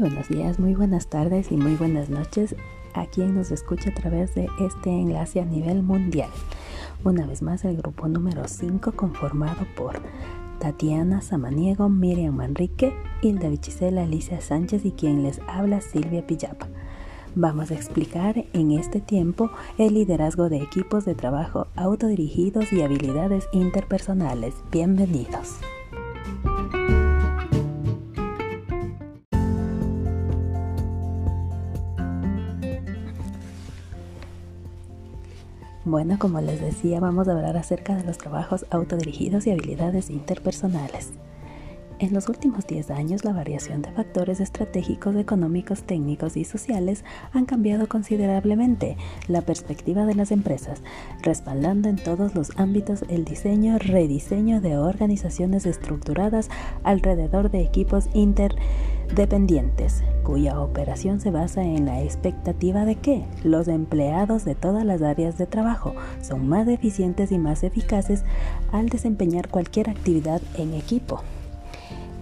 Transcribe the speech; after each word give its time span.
buenos 0.00 0.28
días, 0.28 0.58
muy 0.58 0.74
buenas 0.74 1.08
tardes 1.08 1.52
y 1.52 1.56
muy 1.58 1.74
buenas 1.74 2.08
noches 2.08 2.56
a 2.94 3.04
quien 3.04 3.34
nos 3.34 3.50
escucha 3.50 3.90
a 3.90 3.94
través 3.94 4.34
de 4.34 4.48
este 4.58 4.88
enlace 4.88 5.40
a 5.40 5.44
nivel 5.44 5.82
mundial. 5.82 6.30
Una 7.04 7.26
vez 7.26 7.42
más 7.42 7.66
el 7.66 7.76
grupo 7.76 8.08
número 8.08 8.48
5 8.48 8.92
conformado 8.92 9.66
por 9.76 10.00
Tatiana 10.58 11.20
Samaniego, 11.20 11.90
Miriam 11.90 12.34
Manrique, 12.34 12.94
Hilda 13.20 13.50
Vichisela, 13.50 14.04
Alicia 14.04 14.40
Sánchez 14.40 14.86
y 14.86 14.92
quien 14.92 15.22
les 15.22 15.38
habla 15.46 15.82
Silvia 15.82 16.26
Pillapa. 16.26 16.66
Vamos 17.34 17.70
a 17.70 17.74
explicar 17.74 18.46
en 18.54 18.70
este 18.72 19.00
tiempo 19.00 19.50
el 19.76 19.94
liderazgo 19.94 20.48
de 20.48 20.62
equipos 20.62 21.04
de 21.04 21.14
trabajo 21.14 21.66
autodirigidos 21.76 22.72
y 22.72 22.80
habilidades 22.80 23.46
interpersonales. 23.52 24.54
Bienvenidos. 24.72 25.58
Bueno, 35.86 36.18
como 36.18 36.42
les 36.42 36.60
decía, 36.60 37.00
vamos 37.00 37.26
a 37.26 37.32
hablar 37.32 37.56
acerca 37.56 37.96
de 37.96 38.04
los 38.04 38.18
trabajos 38.18 38.66
autodirigidos 38.68 39.46
y 39.46 39.50
habilidades 39.50 40.10
interpersonales. 40.10 41.12
En 41.98 42.12
los 42.12 42.28
últimos 42.28 42.66
10 42.66 42.90
años, 42.90 43.24
la 43.24 43.32
variación 43.32 43.80
de 43.80 43.90
factores 43.90 44.40
estratégicos, 44.40 45.16
económicos, 45.16 45.82
técnicos 45.82 46.36
y 46.36 46.44
sociales 46.44 47.02
han 47.32 47.46
cambiado 47.46 47.88
considerablemente 47.88 48.98
la 49.26 49.40
perspectiva 49.40 50.04
de 50.04 50.14
las 50.14 50.32
empresas, 50.32 50.82
respaldando 51.22 51.88
en 51.88 51.96
todos 51.96 52.34
los 52.34 52.58
ámbitos 52.58 53.04
el 53.08 53.24
diseño, 53.24 53.78
rediseño 53.78 54.60
de 54.60 54.76
organizaciones 54.76 55.64
estructuradas 55.64 56.50
alrededor 56.84 57.50
de 57.50 57.62
equipos 57.62 58.08
interpersonales 58.12 58.99
dependientes, 59.14 60.02
cuya 60.22 60.60
operación 60.60 61.20
se 61.20 61.30
basa 61.30 61.62
en 61.62 61.86
la 61.86 62.02
expectativa 62.02 62.84
de 62.84 62.96
que 62.96 63.24
los 63.42 63.68
empleados 63.68 64.44
de 64.44 64.54
todas 64.54 64.84
las 64.84 65.02
áreas 65.02 65.38
de 65.38 65.46
trabajo 65.46 65.94
son 66.22 66.48
más 66.48 66.68
eficientes 66.68 67.32
y 67.32 67.38
más 67.38 67.62
eficaces 67.62 68.24
al 68.72 68.88
desempeñar 68.88 69.48
cualquier 69.48 69.90
actividad 69.90 70.40
en 70.56 70.74
equipo 70.74 71.22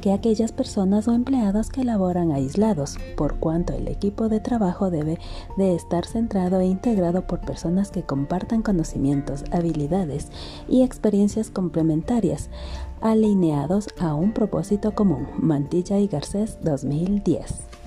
que 0.00 0.12
aquellas 0.12 0.52
personas 0.52 1.08
o 1.08 1.12
empleados 1.12 1.70
que 1.70 1.84
laboran 1.84 2.32
aislados, 2.32 2.98
por 3.16 3.36
cuanto 3.36 3.72
el 3.72 3.88
equipo 3.88 4.28
de 4.28 4.40
trabajo 4.40 4.90
debe 4.90 5.18
de 5.56 5.74
estar 5.74 6.06
centrado 6.06 6.60
e 6.60 6.66
integrado 6.66 7.26
por 7.26 7.40
personas 7.40 7.90
que 7.90 8.02
compartan 8.02 8.62
conocimientos, 8.62 9.44
habilidades 9.50 10.28
y 10.68 10.82
experiencias 10.82 11.50
complementarias, 11.50 12.50
alineados 13.00 13.88
a 13.98 14.14
un 14.14 14.32
propósito 14.32 14.94
común. 14.94 15.28
Mantilla 15.38 15.98
y 15.98 16.06
Garcés 16.06 16.58
2010. 16.62 17.77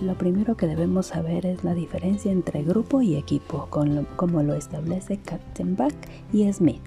Lo 0.00 0.14
primero 0.14 0.56
que 0.56 0.66
debemos 0.66 1.06
saber 1.06 1.44
es 1.44 1.62
la 1.62 1.74
diferencia 1.74 2.32
entre 2.32 2.62
grupo 2.62 3.02
y 3.02 3.16
equipo, 3.16 3.68
como 4.16 4.42
lo 4.42 4.54
establece 4.54 5.18
Katzenbach 5.18 5.94
y 6.32 6.50
Smith. 6.50 6.80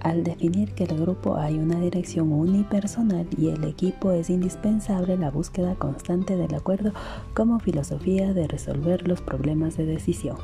Al 0.00 0.24
definir 0.24 0.72
que 0.72 0.84
el 0.84 0.98
grupo 0.98 1.36
hay 1.36 1.58
una 1.58 1.78
dirección 1.80 2.32
unipersonal 2.32 3.26
y 3.36 3.48
el 3.48 3.64
equipo 3.64 4.12
es 4.12 4.30
indispensable 4.30 5.18
la 5.18 5.30
búsqueda 5.30 5.74
constante 5.74 6.36
del 6.36 6.54
acuerdo 6.54 6.92
como 7.34 7.60
filosofía 7.60 8.32
de 8.32 8.46
resolver 8.46 9.06
los 9.06 9.20
problemas 9.20 9.76
de 9.76 9.84
decisión. 9.84 10.36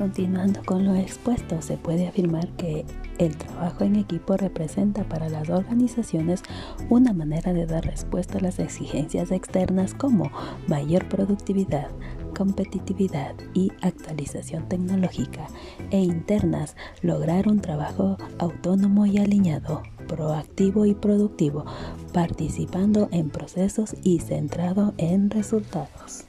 Continuando 0.00 0.62
con 0.64 0.86
lo 0.86 0.94
expuesto, 0.94 1.60
se 1.60 1.76
puede 1.76 2.08
afirmar 2.08 2.48
que 2.56 2.86
el 3.18 3.36
trabajo 3.36 3.84
en 3.84 3.96
equipo 3.96 4.34
representa 4.34 5.04
para 5.04 5.28
las 5.28 5.50
organizaciones 5.50 6.42
una 6.88 7.12
manera 7.12 7.52
de 7.52 7.66
dar 7.66 7.84
respuesta 7.84 8.38
a 8.38 8.40
las 8.40 8.58
exigencias 8.60 9.30
externas 9.30 9.92
como 9.92 10.32
mayor 10.68 11.06
productividad, 11.10 11.88
competitividad 12.34 13.34
y 13.52 13.72
actualización 13.82 14.70
tecnológica 14.70 15.48
e 15.90 15.98
internas, 15.98 16.76
lograr 17.02 17.46
un 17.46 17.60
trabajo 17.60 18.16
autónomo 18.38 19.04
y 19.04 19.18
alineado, 19.18 19.82
proactivo 20.08 20.86
y 20.86 20.94
productivo, 20.94 21.66
participando 22.14 23.10
en 23.12 23.28
procesos 23.28 23.94
y 24.02 24.20
centrado 24.20 24.94
en 24.96 25.28
resultados. 25.28 26.24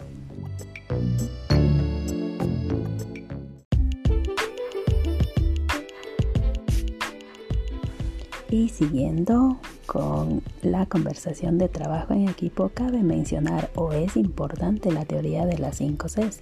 Y 8.52 8.68
siguiendo 8.68 9.58
con 9.86 10.44
la 10.62 10.86
conversación 10.86 11.58
de 11.58 11.70
trabajo 11.70 12.14
en 12.14 12.28
equipo, 12.28 12.70
cabe 12.74 13.02
mencionar 13.02 13.72
o 13.76 13.94
es 13.94 14.18
importante 14.18 14.92
la 14.92 15.06
teoría 15.06 15.46
de 15.46 15.58
las 15.58 15.78
5 15.78 16.08
Cs, 16.10 16.42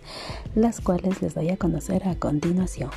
las 0.56 0.82
cuales 0.82 1.22
les 1.22 1.36
doy 1.36 1.50
a 1.50 1.58
conocer 1.58 2.08
a 2.08 2.16
continuación. 2.16 2.90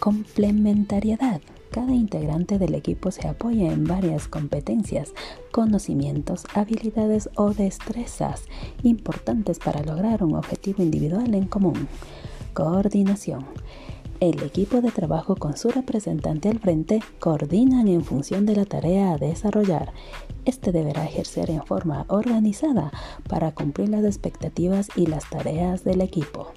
Complementariedad. 0.00 1.40
Cada 1.70 1.92
integrante 1.92 2.58
del 2.58 2.74
equipo 2.74 3.12
se 3.12 3.28
apoya 3.28 3.72
en 3.72 3.84
varias 3.84 4.26
competencias, 4.26 5.12
conocimientos, 5.52 6.46
habilidades 6.52 7.30
o 7.36 7.54
destrezas 7.54 8.42
importantes 8.82 9.60
para 9.60 9.84
lograr 9.84 10.24
un 10.24 10.34
objetivo 10.34 10.82
individual 10.82 11.32
en 11.32 11.46
común. 11.46 11.86
Coordinación. 12.54 13.44
El 14.18 14.42
equipo 14.42 14.80
de 14.80 14.90
trabajo 14.90 15.36
con 15.36 15.58
su 15.58 15.68
representante 15.68 16.48
al 16.48 16.58
frente 16.58 17.02
coordinan 17.18 17.86
en 17.86 18.02
función 18.02 18.46
de 18.46 18.56
la 18.56 18.64
tarea 18.64 19.12
a 19.12 19.18
desarrollar. 19.18 19.92
Este 20.46 20.72
deberá 20.72 21.04
ejercer 21.04 21.50
en 21.50 21.62
forma 21.66 22.06
organizada 22.08 22.92
para 23.28 23.52
cumplir 23.52 23.90
las 23.90 24.04
expectativas 24.04 24.88
y 24.96 25.04
las 25.06 25.28
tareas 25.28 25.84
del 25.84 26.00
equipo. 26.00 26.52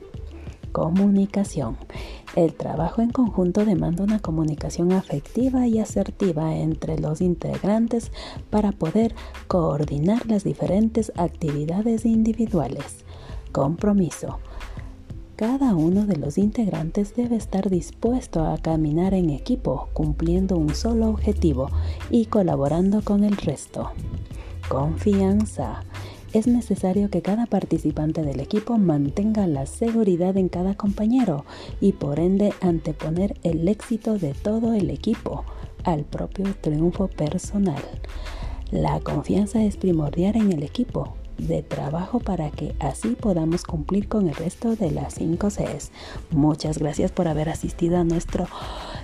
Comunicación. 0.72 1.76
El 2.38 2.54
trabajo 2.54 3.02
en 3.02 3.10
conjunto 3.10 3.66
demanda 3.66 4.06
una 4.06 4.20
comunicación 4.20 4.94
afectiva 4.94 5.68
y 5.68 5.80
asertiva 5.80 6.56
entre 6.56 6.98
los 6.98 7.20
integrantes 7.20 8.14
para 8.50 8.72
poder 8.72 9.14
coordinar 9.50 10.28
las 10.28 10.46
diferentes 10.46 11.12
actividades 11.18 12.06
individuales. 12.06 13.04
Compromiso. 13.52 14.40
Cada 15.40 15.74
uno 15.74 16.06
de 16.06 16.18
los 16.18 16.38
integrantes 16.38 17.16
debe 17.16 17.38
estar 17.38 17.70
dispuesto 17.70 18.46
a 18.46 18.58
caminar 18.58 19.14
en 19.14 19.30
equipo, 19.30 19.88
cumpliendo 19.94 20.58
un 20.58 20.76
solo 20.76 21.08
objetivo 21.08 21.70
y 22.10 22.26
colaborando 22.26 23.02
con 23.06 23.24
el 23.24 23.38
resto. 23.38 23.92
Confianza. 24.68 25.86
Es 26.34 26.46
necesario 26.46 27.10
que 27.10 27.22
cada 27.22 27.46
participante 27.46 28.22
del 28.22 28.42
equipo 28.42 28.78
mantenga 28.78 29.48
la 29.48 29.66
seguridad 29.66 30.36
en 30.36 30.50
cada 30.50 30.76
compañero 30.76 31.46
y 31.80 31.94
por 31.94 32.20
ende 32.20 32.52
anteponer 32.60 33.38
el 33.44 33.66
éxito 33.70 34.20
de 34.20 34.34
todo 34.34 34.74
el 34.74 34.90
equipo 34.90 35.46
al 35.86 36.04
propio 36.04 36.54
triunfo 36.60 37.08
personal. 37.08 37.82
La 38.72 39.00
confianza 39.00 39.64
es 39.64 39.78
primordial 39.78 40.36
en 40.36 40.52
el 40.52 40.64
equipo, 40.64 41.14
de 41.40 41.64
trabajo 41.64 42.20
para 42.20 42.52
que 42.52 42.76
así 42.80 43.10
podamos 43.10 43.64
cumplir 43.64 44.08
con 44.08 44.28
el 44.30 44.36
resto 44.36 44.76
de 44.76 44.92
las 44.92 45.16
5 45.16 45.48
Cs. 45.50 45.92
Muchas 46.32 46.78
gracias 46.78 47.12
por 47.12 47.28
haber 47.28 47.50
asistido 47.50 47.98
a 47.98 48.04
nuestro 48.04 48.48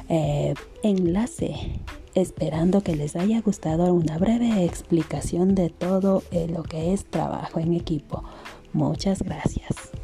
eh, 0.09 0.53
enlace. 0.83 1.79
Esperando 2.13 2.81
que 2.81 2.95
les 2.95 3.15
haya 3.15 3.41
gustado 3.41 3.93
una 3.93 4.17
breve 4.17 4.63
explicación 4.63 5.53
de 5.53 5.69
todo 5.69 6.23
eh, 6.31 6.47
lo 6.47 6.63
que 6.63 6.93
es 6.93 7.05
trabajo 7.05 7.59
en 7.59 7.73
equipo. 7.73 8.23
Muchas 8.71 9.21
gracias. 9.21 9.94